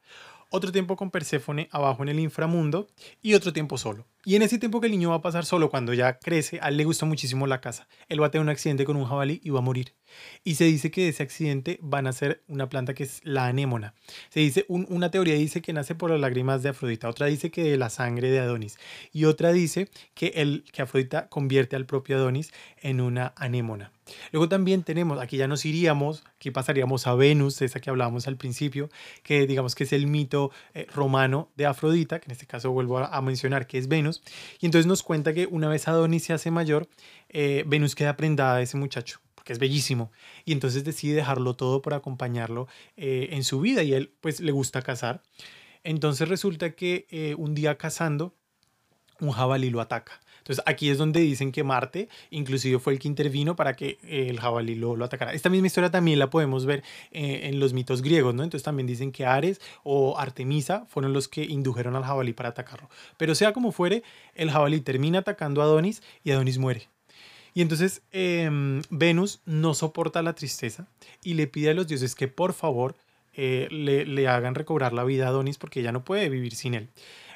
[0.51, 2.87] otro tiempo con Perséfone abajo en el inframundo
[3.23, 4.05] y otro tiempo solo.
[4.23, 6.69] Y en ese tiempo que el niño va a pasar solo, cuando ya crece, a
[6.69, 7.87] él le gusta muchísimo la casa.
[8.07, 9.93] Él va a tener un accidente con un jabalí y va a morir.
[10.43, 13.47] Y se dice que de ese accidente va a nacer una planta que es la
[13.47, 13.93] anémona.
[14.29, 17.63] Se dice, una teoría dice que nace por las lágrimas de Afrodita, otra dice que
[17.63, 18.77] de la sangre de Adonis
[19.11, 22.51] y otra dice que, el, que Afrodita convierte al propio Adonis
[22.81, 23.91] en una anémona.
[24.31, 28.37] Luego también tenemos, aquí ya nos iríamos, aquí pasaríamos a Venus, esa que hablábamos al
[28.37, 28.89] principio,
[29.23, 32.99] que digamos que es el mito eh, romano de Afrodita, que en este caso vuelvo
[32.99, 34.21] a mencionar que es Venus
[34.59, 36.87] y entonces nos cuenta que una vez Adonis se hace mayor,
[37.29, 40.11] eh, Venus queda prendada de ese muchacho, porque es bellísimo.
[40.43, 44.51] Y entonces decide dejarlo todo por acompañarlo eh, en su vida y él pues le
[44.51, 45.21] gusta cazar.
[45.83, 48.33] Entonces resulta que eh, un día cazando,
[49.19, 50.19] un jabalí lo ataca.
[50.39, 54.29] Entonces aquí es donde dicen que Marte inclusive fue el que intervino para que eh,
[54.31, 55.31] el jabalí lo, atacara.
[55.31, 58.43] Esta misma historia también la podemos ver en los mitos griegos, ¿no?
[58.43, 62.89] Entonces también dicen que Ares o Artemisa fueron los que indujeron al jabalí para atacarlo.
[63.17, 64.01] Pero sea como fuere,
[64.33, 66.89] el jabalí termina atacando a Adonis y Adonis muere.
[67.55, 70.87] Y entonces em, Venus no soporta la tristeza
[71.23, 72.95] y le pide a los dioses que por favor
[73.33, 76.73] eh, le, le, hagan recobrar la vida a Adonis porque ella no puede vivir sin
[76.73, 76.89] él.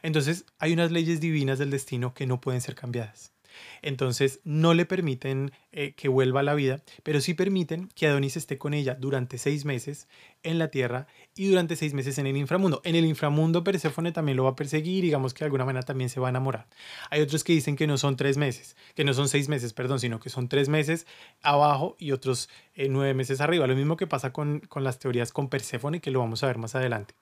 [0.04, 3.32] Entonces hay unas leyes divinas del destino que no pueden ser cambiadas.
[3.82, 8.38] Entonces no le permiten eh, que vuelva a la vida, pero sí permiten que Adonis
[8.38, 10.08] esté con ella durante seis meses
[10.44, 12.82] en la tierra y durante seis meses en el inframundo.
[12.84, 16.10] En el inframundo Perséfone también lo va a perseguir, digamos que de alguna manera también
[16.10, 16.68] se va a enamorar.
[17.10, 20.00] Hay otros que dicen que no son tres meses, que no son seis meses, perdón,
[20.00, 21.06] sino que son tres meses
[21.42, 23.68] abajo y otros eh, nueve meses arriba.
[23.68, 26.58] Lo mismo que pasa con, con las teorías con Perséfone, que lo vamos a ver
[26.58, 27.14] más adelante.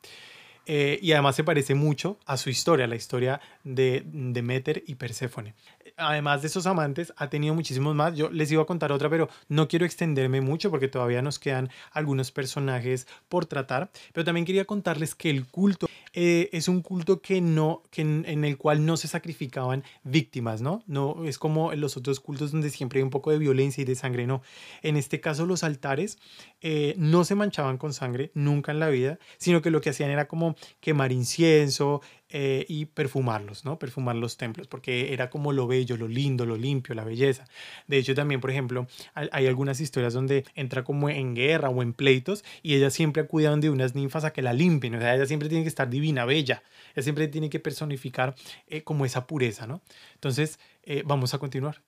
[0.69, 5.56] Eh, y además se parece mucho a su historia, la historia de Demeter y Perséfone.
[6.00, 8.16] Además de esos amantes, ha tenido muchísimos más.
[8.16, 11.72] Yo les iba a contar otra, pero no quiero extenderme mucho porque todavía nos quedan
[11.92, 13.90] algunos personajes por tratar.
[14.14, 18.46] Pero también quería contarles que el culto eh, es un culto que no, que en,
[18.46, 20.84] el cual no se sacrificaban víctimas, ¿no?
[20.86, 23.86] No es como en los otros cultos donde siempre hay un poco de violencia y
[23.86, 24.44] de sangre, no.
[24.84, 26.20] En este caso los altares
[26.62, 30.12] eh, no se manchaban con sangre nunca en la vida, sino que lo que hacían
[30.12, 33.80] era como quemar incienso eh, y perfumarlos, ¿no?
[33.80, 37.46] Perfumar los templos, porque era como lo bello, lo lindo, lo limpio, la belleza.
[37.88, 41.94] De hecho, también, por ejemplo, hay algunas historias donde entra como en guerra o en
[41.94, 45.16] pleitos y ella siempre acude a donde unas ninfas a que la limpien, o sea,
[45.16, 46.63] ella siempre tiene que estar divina, bella,
[46.96, 48.36] ella siempre tiene que personificar
[48.68, 49.82] eh, como esa pureza, ¿no?
[50.16, 51.82] Entonces, eh, vamos a continuar.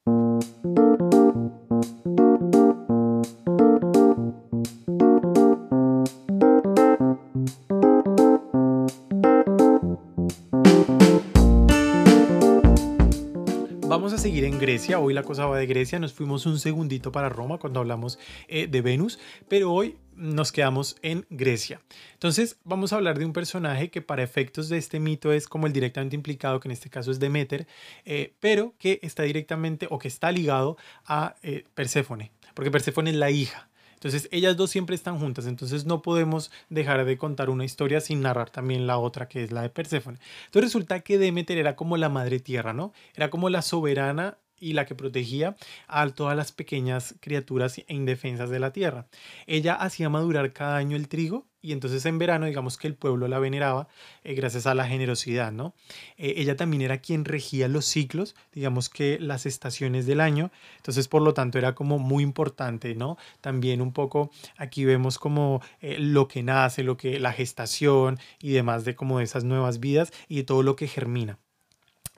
[14.17, 14.99] Seguir en Grecia.
[14.99, 15.99] Hoy la cosa va de Grecia.
[15.99, 20.97] Nos fuimos un segundito para Roma cuando hablamos eh, de Venus, pero hoy nos quedamos
[21.01, 21.81] en Grecia.
[22.13, 25.67] Entonces vamos a hablar de un personaje que para efectos de este mito es como
[25.67, 27.67] el directamente implicado, que en este caso es Demeter,
[28.05, 33.15] eh, pero que está directamente o que está ligado a eh, Perséfone, porque Perséfone es
[33.15, 33.68] la hija
[33.99, 38.21] entonces, ellas dos siempre están juntas, entonces no podemos dejar de contar una historia sin
[38.21, 40.19] narrar también la otra, que es la de Perséfone.
[40.45, 42.93] Entonces resulta que Demeter era como la madre tierra, ¿no?
[43.13, 45.55] Era como la soberana y la que protegía
[45.87, 49.07] a todas las pequeñas criaturas indefensas de la tierra.
[49.47, 53.27] Ella hacía madurar cada año el trigo y entonces en verano digamos que el pueblo
[53.27, 53.87] la veneraba
[54.23, 55.73] eh, gracias a la generosidad, ¿no?
[56.17, 61.07] Eh, ella también era quien regía los ciclos, digamos que las estaciones del año, entonces
[61.07, 63.17] por lo tanto era como muy importante, ¿no?
[63.41, 68.51] También un poco aquí vemos como eh, lo que nace, lo que la gestación y
[68.51, 71.39] demás de como de esas nuevas vidas y de todo lo que germina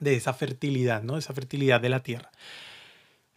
[0.02, 1.18] de esa fertilidad, ¿no?
[1.18, 2.30] Esa fertilidad de la tierra.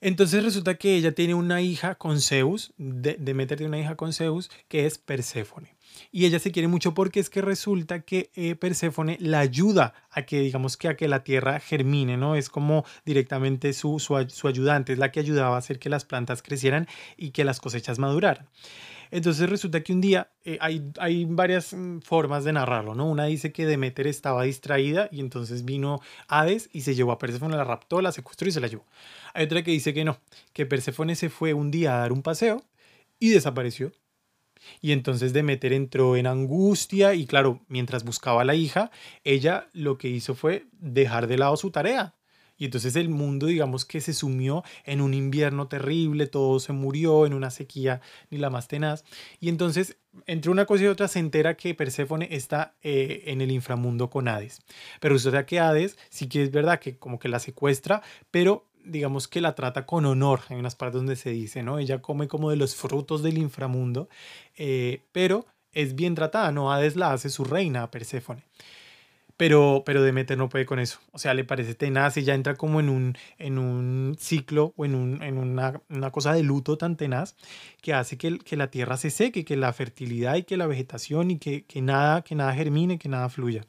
[0.01, 4.13] Entonces resulta que ella tiene una hija con Zeus, de Demeter tiene una hija con
[4.13, 5.77] Zeus, que es Perséfone.
[6.11, 10.23] Y ella se quiere mucho porque es que resulta que eh, Perséfone la ayuda a
[10.23, 12.37] que, digamos que a que la tierra germine, ¿no?
[12.37, 16.43] Es como directamente su, su ayudante, es la que ayudaba a hacer que las plantas
[16.43, 18.49] crecieran y que las cosechas maduraran.
[19.15, 23.09] Entonces resulta que un día eh, hay, hay, varias mm, formas de narrarlo, ¿no?
[23.09, 27.57] Una dice que Demeter estaba distraída y entonces vino Hades y se llevó a Perséfone,
[27.57, 28.85] la raptó, la secuestró y se la llevó.
[29.33, 30.19] Hay otra que dice que no,
[30.53, 32.65] que Perséfone se fue un día a dar un paseo
[33.21, 33.93] y desapareció.
[34.81, 38.91] Y entonces Demeter entró en angustia y claro, mientras buscaba a la hija,
[39.23, 42.17] ella lo que hizo fue dejar de lado su tarea
[42.65, 47.27] y entonces el mundo, digamos que se sumió en un invierno terrible, todo se murió,
[47.27, 48.01] en una sequía
[48.31, 49.05] ni la más tenaz.
[49.39, 53.51] Y entonces, entre una cosa y otra, se entera que Perséfone está eh, en el
[53.51, 54.63] inframundo con Hades.
[54.99, 58.01] Pero resulta que Hades sí que es verdad que como que la secuestra,
[58.31, 61.79] pero digamos que la trata con honor, hay unas partes donde se dice, ¿no?
[61.79, 64.09] Ella come como de los frutos del inframundo,
[64.57, 66.73] eh, pero es bien tratada, ¿no?
[66.73, 68.43] Hades la hace su reina a Perséfone.
[69.37, 71.01] Pero, pero Demeter no puede con eso.
[71.13, 74.85] O sea, le parece tenaz y ya entra como en un, en un ciclo o
[74.85, 77.37] en, un, en una, una, cosa de luto tan tenaz
[77.83, 81.33] que hace que, que, la tierra se seque, que la fertilidad y que la vegetación
[81.33, 83.67] y que, que, nada, que nada germine, que nada fluya.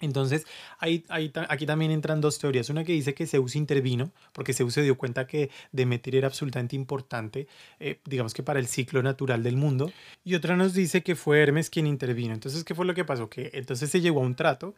[0.00, 0.46] Entonces,
[0.78, 2.68] aquí también entran dos teorías.
[2.68, 6.76] Una que dice que Zeus intervino, porque Zeus se dio cuenta que Demeter era absolutamente
[6.76, 7.46] importante,
[7.80, 9.90] eh, digamos que para el ciclo natural del mundo.
[10.24, 12.34] Y otra nos dice que fue Hermes quien intervino.
[12.34, 13.30] Entonces, ¿qué fue lo que pasó?
[13.30, 14.74] Que entonces se llegó a un trato.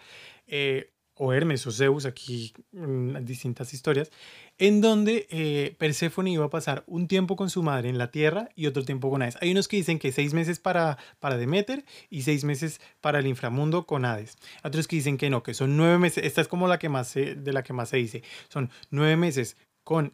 [0.46, 4.10] Eh, o Hermes o Zeus, aquí en distintas historias,
[4.58, 8.48] en donde eh, Perséfone iba a pasar un tiempo con su madre en la tierra
[8.54, 9.36] y otro tiempo con Hades.
[9.40, 13.26] Hay unos que dicen que seis meses para, para Demeter y seis meses para el
[13.26, 14.36] inframundo con Hades.
[14.64, 16.24] Otros que dicen que no, que son nueve meses.
[16.24, 18.22] Esta es como la que más de la que más se dice.
[18.48, 19.56] Son nueve meses
[19.88, 20.12] con,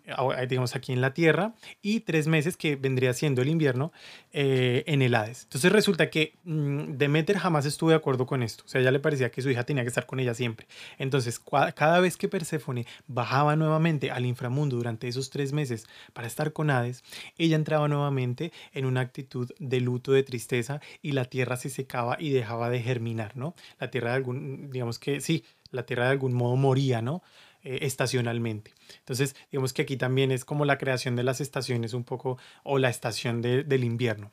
[0.48, 3.90] digamos, aquí en la Tierra y tres meses que vendría siendo el invierno
[4.32, 5.42] eh, en el Hades.
[5.42, 8.62] Entonces resulta que mm, Demeter jamás estuvo de acuerdo con esto.
[8.66, 10.68] O sea, ya le parecía que su hija tenía que estar con ella siempre.
[10.96, 11.40] Entonces,
[11.74, 16.70] cada vez que Perséfone bajaba nuevamente al inframundo durante esos tres meses para estar con
[16.70, 17.02] Hades,
[17.36, 22.16] ella entraba nuevamente en una actitud de luto, de tristeza y la Tierra se secaba
[22.20, 23.56] y dejaba de germinar, ¿no?
[23.80, 27.24] La Tierra de algún, digamos que sí, la Tierra de algún modo moría, ¿no?
[27.66, 28.74] Eh, estacionalmente.
[28.98, 32.78] Entonces, digamos que aquí también es como la creación de las estaciones un poco, o
[32.78, 34.32] la estación del invierno.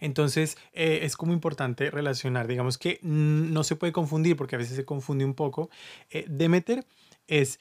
[0.00, 4.76] Entonces eh, es como importante relacionar, digamos que no se puede confundir porque a veces
[4.76, 5.70] se confunde un poco.
[6.10, 6.84] Eh, Demeter
[7.26, 7.58] es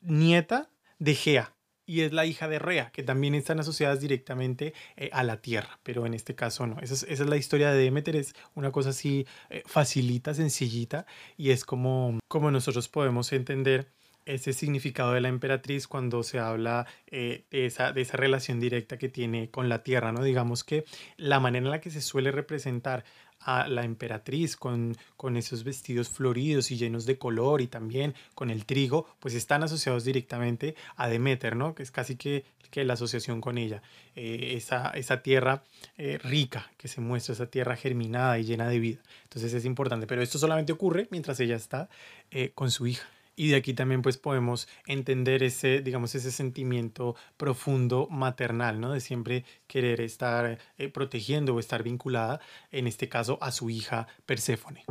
[0.00, 1.54] nieta de Gea,
[1.86, 5.78] y es la hija de Rea, que también están asociadas directamente eh, a la tierra,
[5.82, 6.78] pero en este caso no.
[6.80, 11.64] Esa es, la historia de Demeter, es una cosa así eh, facilita, sencillita, y es
[11.64, 13.88] como, como nosotros podemos entender
[14.24, 18.96] ese significado de la emperatriz cuando se habla eh, de, esa, de esa relación directa
[18.96, 20.22] que tiene con la tierra, ¿no?
[20.22, 20.84] Digamos que
[21.16, 23.04] la manera en la que se suele representar
[23.44, 28.50] a la emperatriz con, con esos vestidos floridos y llenos de color y también con
[28.50, 31.74] el trigo, pues están asociados directamente a Demeter, ¿no?
[31.74, 33.82] Que es casi que, que la asociación con ella.
[34.16, 35.62] Eh, esa, esa, tierra
[35.96, 39.00] eh, rica que se muestra, esa tierra germinada y llena de vida.
[39.24, 41.88] Entonces es importante, pero esto solamente ocurre mientras ella está
[42.30, 43.06] eh, con su hija.
[43.34, 48.92] Y de aquí también pues podemos entender ese, digamos, ese sentimiento profundo maternal, ¿no?
[48.92, 52.40] De siempre querer estar eh, protegiendo o estar vinculada,
[52.70, 54.84] en este caso, a su hija Perséfone.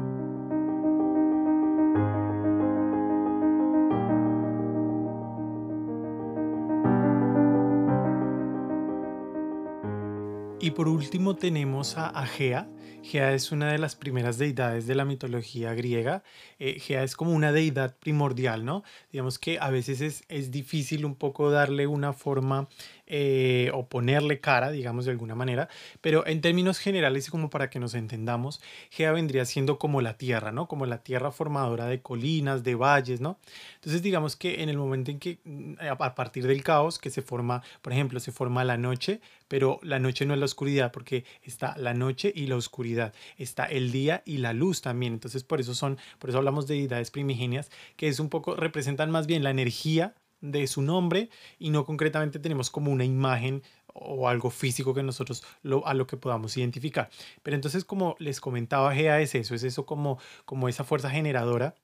[10.61, 12.69] Y por último tenemos a Agea.
[13.03, 16.23] Gea es una de las primeras deidades de la mitología griega.
[16.59, 18.83] Eh, Gea es como una deidad primordial, ¿no?
[19.11, 22.67] Digamos que a veces es, es difícil un poco darle una forma
[23.13, 25.67] eh, o ponerle cara, digamos de alguna manera,
[25.99, 30.17] pero en términos generales y como para que nos entendamos, Gea vendría siendo como la
[30.17, 30.69] tierra, ¿no?
[30.69, 33.37] Como la tierra formadora de colinas, de valles, ¿no?
[33.75, 37.21] Entonces digamos que en el momento en que mm, a partir del caos que se
[37.21, 39.19] forma, por ejemplo, se forma la noche,
[39.49, 43.65] pero la noche no es la oscuridad porque está la noche y la oscuridad, está
[43.65, 47.11] el día y la luz también, entonces por eso son, por eso hablamos de deidades
[47.11, 51.85] primigenias que es un poco representan más bien la energía de su nombre y no
[51.85, 55.43] concretamente tenemos como una imagen o algo físico que nosotros
[55.85, 57.09] a lo que podamos identificar.
[57.43, 61.75] Pero entonces, como les comentaba, Gea es eso, es eso como, como esa fuerza generadora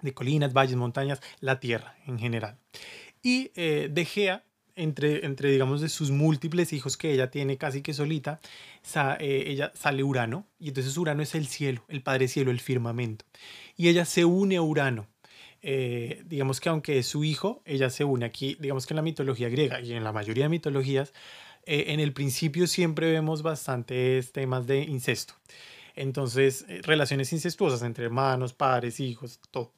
[0.00, 2.58] de colinas, valles, montañas, la tierra en general.
[3.22, 7.82] Y eh, de Gea, entre, entre, digamos, de sus múltiples hijos que ella tiene casi
[7.82, 8.40] que solita,
[9.18, 13.24] eh, ella sale Urano, y entonces Urano es el cielo, el Padre Cielo, el firmamento.
[13.76, 15.11] Y ella se une a Urano
[15.62, 19.02] eh, digamos que aunque es su hijo, ella se une aquí, digamos que en la
[19.02, 21.12] mitología griega y en la mayoría de mitologías,
[21.64, 25.34] eh, en el principio siempre vemos bastantes temas de incesto.
[25.94, 29.72] Entonces, eh, relaciones incestuosas entre hermanos, padres, hijos, todo.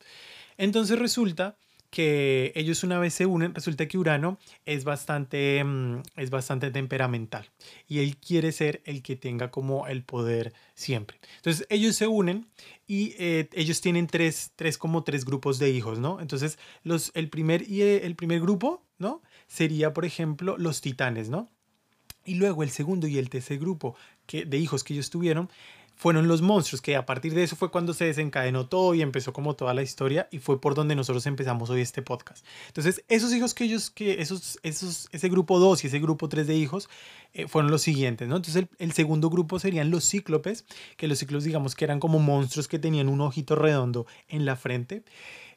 [0.57, 1.57] Entonces resulta
[1.95, 4.37] que ellos una vez se unen, resulta que Urano
[4.67, 7.49] es bastante, mm, es bastante temperamental
[7.87, 11.21] y él quiere ser el que tenga como el poder siempre.
[11.37, 12.49] Entonces ellos se unen
[12.89, 16.21] y eh, ellos tienen tres, tres, como tres grupos de hijos, ¿no?
[16.21, 19.23] Entonces los, el, primer, eh, el primer grupo, ¿no?
[19.47, 21.49] Sería, por ejemplo, los titanes, ¿no?
[22.25, 23.95] Y luego el segundo y el tercer grupo
[24.27, 25.49] que, de hijos que ellos tuvieron
[25.95, 29.33] fueron los monstruos, que a partir de eso fue cuando se desencadenó todo y empezó
[29.33, 32.45] como toda la historia y fue por donde nosotros empezamos hoy este podcast.
[32.69, 36.47] Entonces, esos hijos que ellos, que esos, esos, ese grupo 2 y ese grupo 3
[36.47, 36.89] de hijos
[37.33, 38.27] eh, fueron los siguientes.
[38.27, 40.65] Entonces, el, el, segundo grupo serían los cíclopes,
[40.97, 44.57] que los cíclopes digamos que eran como monstruos que tenían un ojito redondo en la
[44.57, 45.05] frente.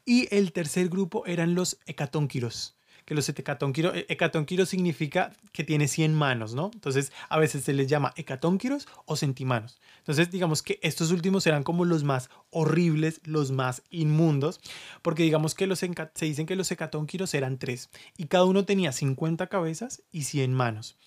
[0.05, 2.76] Y el tercer grupo eran los hecatónquiros
[3.07, 6.69] que los hecatónquiros, e, hecatónquiros significa que tiene 100 manos, ¿no?
[6.73, 9.79] Entonces a veces se les llama hecatónquiros o centimanos.
[9.99, 14.59] Entonces digamos que estos últimos eran como los más horribles, los más inmundos,
[15.01, 18.91] porque digamos que los se dicen que los hecatónquiros eran tres y cada uno tenía
[18.91, 20.97] 50 cabezas y 100 manos.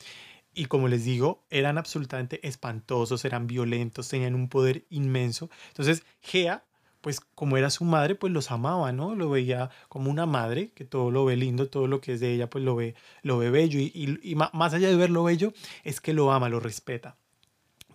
[0.54, 5.50] Y como les digo, eran absolutamente espantosos, eran violentos, tenían un poder inmenso.
[5.68, 6.64] Entonces, Gea
[7.00, 9.14] pues como era su madre, pues los amaba, ¿no?
[9.14, 12.32] Lo veía como una madre, que todo lo ve lindo, todo lo que es de
[12.34, 13.78] ella, pues lo ve, lo ve bello.
[13.80, 13.92] Y,
[14.22, 15.52] y, más allá de verlo bello,
[15.84, 17.16] es que lo ama, lo respeta.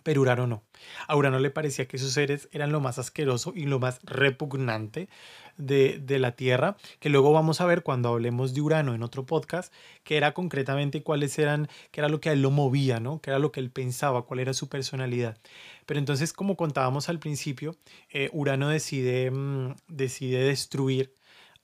[0.06, 0.62] Pero Urano no.
[1.08, 5.08] A Urano le parecía que esos seres eran lo más asqueroso y lo más repugnante
[5.56, 9.26] de, de, la Tierra, que luego vamos a ver cuando hablemos de Urano en otro
[9.26, 9.72] podcast,
[10.04, 13.20] que era concretamente cuáles eran, qué era lo que a él lo movía, ¿no?
[13.20, 15.38] Qué era lo que él pensaba, cuál era su personalidad.
[15.86, 17.74] Pero entonces, como contábamos al principio,
[18.08, 21.12] eh, Urano decide, mm, decide destruir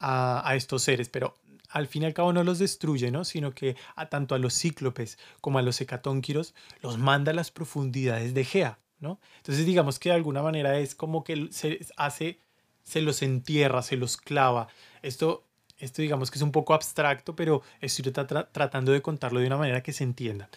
[0.00, 1.36] a, a, estos seres, pero
[1.72, 3.24] al fin y al cabo no los destruye, ¿no?
[3.24, 7.50] sino que a tanto a los cíclopes como a los hecatónquiros los manda a las
[7.50, 8.78] profundidades de Gea.
[9.00, 9.18] ¿no?
[9.38, 12.38] Entonces digamos que de alguna manera es como que se hace,
[12.84, 14.68] se los entierra, se los clava.
[15.02, 15.44] Esto,
[15.78, 19.82] esto digamos que es un poco abstracto, pero estoy tratando de contarlo de una manera
[19.82, 20.48] que se entienda.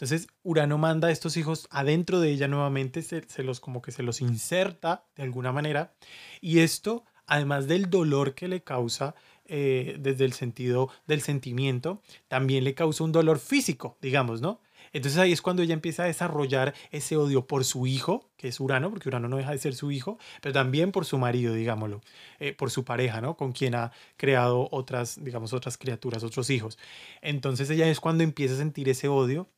[0.00, 4.02] Entonces Urano manda a estos hijos adentro de ella nuevamente, se, los como que se
[4.02, 5.92] los inserta de alguna manera
[6.40, 9.14] y esto, además del dolor que le causa
[9.52, 14.60] eh, desde el sentido del sentimiento, también le causa un dolor físico, digamos, ¿no?
[14.92, 18.60] Entonces ahí es cuando ella empieza a desarrollar ese odio por su hijo, que es
[18.60, 22.00] Urano, porque Urano no deja de ser su hijo, pero también por su marido, digámoslo,
[22.38, 23.36] eh, por su pareja, ¿no?
[23.36, 26.78] Con quien ha creado otras, digamos, otras criaturas, otros hijos.
[27.20, 29.48] Entonces ella es cuando empieza a sentir ese odio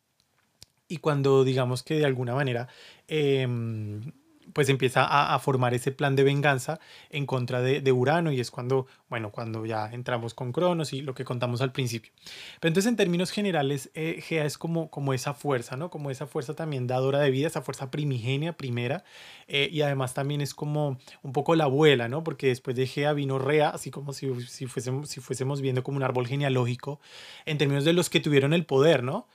[0.88, 2.68] y cuando digamos que de alguna manera
[3.08, 4.12] em,
[4.52, 6.80] pues empieza a, formar ese plan de venganza
[7.10, 11.14] en contra de, Urano y es cuando, bueno, cuando ya entramos con Cronos y lo
[11.14, 12.12] que contamos al principio.
[12.60, 15.90] Pero entonces en términos generales, eh, Gea es como, como esa fuerza, ¿no?
[15.90, 19.04] Como esa fuerza también dadora de vida, esa fuerza primigenia, primera,
[19.48, 22.24] eh, y además también es como un poco la abuela, ¿no?
[22.24, 25.96] Porque después de Gea vino Rea, así como si, si, fuésemos, si fuésemos viendo como
[25.96, 27.00] un árbol genealógico
[27.44, 29.26] en términos de los que tuvieron el poder, ¿no?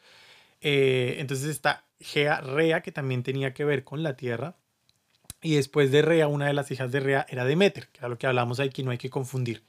[0.61, 4.55] Eh, entonces está Gea Rea, que también tenía que ver con la tierra.
[5.41, 8.17] Y después de Rea, una de las hijas de Rea era Demeter, que era lo
[8.17, 9.63] que hablamos aquí, no hay que confundir.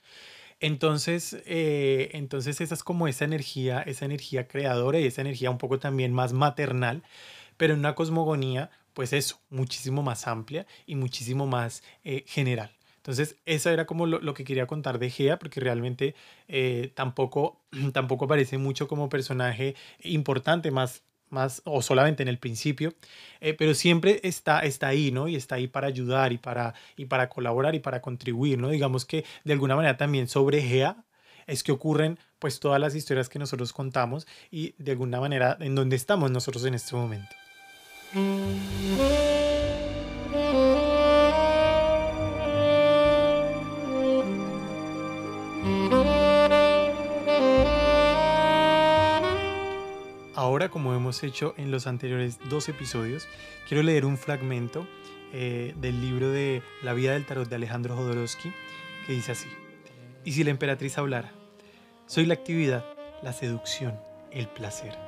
[0.61, 5.59] Entonces, eh, entonces esa es como esa energía, esa energía creadora y esa energía un
[5.59, 7.03] poco también más maternal,
[7.57, 12.73] pero en una cosmogonía, pues eso, muchísimo más amplia y muchísimo más eh, general.
[12.97, 16.15] Entonces, eso era como lo, que quería contar de Gea, porque realmente
[16.49, 17.61] eh, tampoco,
[17.93, 22.95] tampoco aparece mucho como personaje importante, más, más o solamente en el principio,
[23.41, 25.29] eh, pero siempre está, está ahí, ¿no?
[25.29, 28.69] Y está ahí para ayudar y para, y para colaborar y para contribuir, ¿no?
[28.71, 31.05] Digamos que de alguna manera también sobre Gea
[31.47, 35.75] es que ocurren pues todas las historias que nosotros contamos y de alguna manera en
[35.75, 37.35] donde estamos nosotros en este momento.
[51.09, 53.27] Hemos hecho en los anteriores dos episodios,
[53.67, 54.87] quiero leer un fragmento
[55.33, 58.53] eh, del libro de La vida del tarot de Alejandro Jodorowsky,
[59.07, 59.49] que dice así,
[60.23, 61.33] y si la emperatriz hablara,
[62.05, 62.85] soy la actividad,
[63.23, 63.99] la seducción,
[64.33, 64.99] el placer.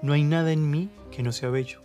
[0.00, 1.82] No hay nada en mí que no sea bello.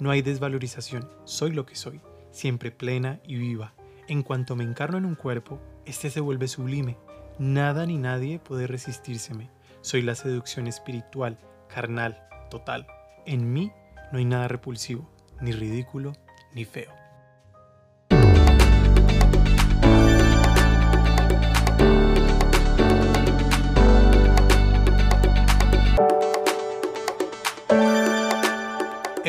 [0.00, 2.00] No hay desvalorización, soy lo que soy,
[2.32, 3.72] siempre plena y viva.
[4.08, 6.96] En cuanto me encarno en un cuerpo, este se vuelve sublime.
[7.38, 9.48] Nada ni nadie puede resistírseme.
[9.80, 12.20] Soy la seducción espiritual, carnal,
[12.50, 12.88] total.
[13.26, 13.72] En mí
[14.10, 15.08] no hay nada repulsivo,
[15.40, 16.12] ni ridículo,
[16.54, 17.01] ni feo.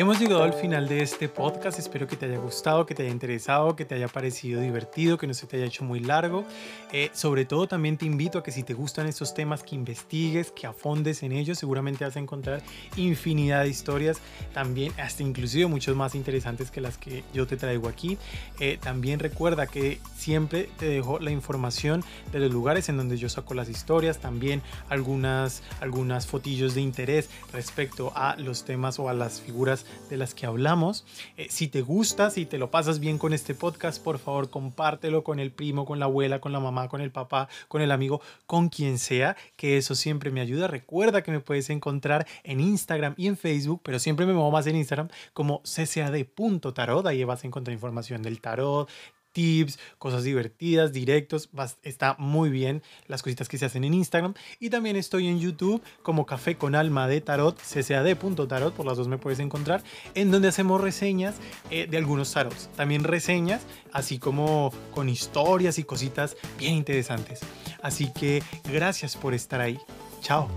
[0.04, 1.78] Hemos llegado al final de este podcast.
[1.78, 5.26] Espero que te haya gustado, que te haya interesado, que te haya parecido divertido, que
[5.26, 6.44] no se te haya hecho muy largo.
[6.92, 10.50] Eh, sobre todo también te invito a que si te gustan estos temas, que investigues,
[10.50, 11.58] que afondes en ellos.
[11.58, 12.62] Seguramente vas a encontrar
[12.96, 14.18] infinidad de historias,
[14.52, 18.18] también hasta inclusive muchos más interesantes que las que yo te traigo aquí.
[18.60, 23.30] Eh, también recuerda que siempre te dejo la información de los lugares en donde yo
[23.30, 29.14] saco las historias, también algunas, algunas fotillos de interés respecto a los temas o a
[29.14, 31.04] las figuras de las que hablamos.
[31.36, 35.24] Eh, si te gusta, si te lo pasas bien con este podcast, por favor compártelo
[35.24, 38.20] con el primo, con la abuela, con la mamá, con el papá, con el amigo,
[38.46, 40.68] con quien sea, que eso siempre me ayuda.
[40.68, 44.66] Recuerda que me puedes encontrar en Instagram y en Facebook, pero siempre me muevo más
[44.66, 47.06] en Instagram como ccad.tarot.
[47.06, 48.88] Ahí vas a encontrar información del tarot,
[49.34, 51.50] tips, cosas divertidas, directos.
[51.82, 54.32] Está muy bien las cositas que se hacen en Instagram.
[54.58, 59.08] Y también estoy en YouTube como Café con Alma de Tarot, ccad.tarot, por las dos
[59.08, 59.82] me puedes encontrar,
[60.14, 61.34] en donde hacemos reseñas
[61.70, 62.70] eh, de algunos tarots.
[62.76, 67.40] También reseñas, así como con historias y cositas bien interesantes.
[67.82, 69.78] Así que gracias por estar ahí.
[70.22, 70.48] Chao.